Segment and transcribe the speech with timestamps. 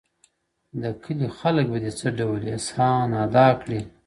[0.81, 3.79] د کلې خلگ به دي څه ډول احسان ادا کړې،